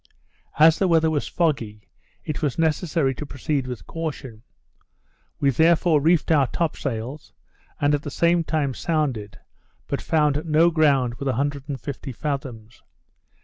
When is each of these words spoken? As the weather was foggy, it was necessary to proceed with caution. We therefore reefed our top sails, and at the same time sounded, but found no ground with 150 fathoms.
As 0.57 0.79
the 0.79 0.87
weather 0.87 1.11
was 1.11 1.27
foggy, 1.27 1.87
it 2.25 2.41
was 2.41 2.57
necessary 2.57 3.13
to 3.13 3.23
proceed 3.23 3.67
with 3.67 3.85
caution. 3.85 4.41
We 5.39 5.51
therefore 5.51 6.01
reefed 6.01 6.31
our 6.31 6.47
top 6.47 6.75
sails, 6.75 7.33
and 7.79 7.93
at 7.93 8.01
the 8.01 8.09
same 8.09 8.43
time 8.43 8.73
sounded, 8.73 9.39
but 9.85 10.01
found 10.01 10.43
no 10.43 10.71
ground 10.71 11.13
with 11.19 11.27
150 11.27 12.11
fathoms. 12.13 12.81